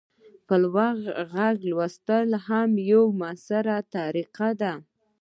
[0.47, 0.95] په لوړ
[1.33, 4.73] غږ لوستل هم یوه مؤثره طریقه ده.